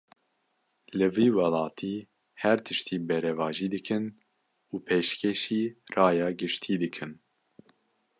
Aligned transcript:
Li 0.97 1.07
vî 1.15 1.27
welatî, 1.37 1.95
her 2.43 2.57
tiştî 2.67 2.95
berevajî 3.07 3.67
dikin 3.75 4.05
û 4.73 4.75
pêşkêşî 4.87 5.63
raya 5.97 6.29
giştî 6.39 6.75
dikin 6.81 7.11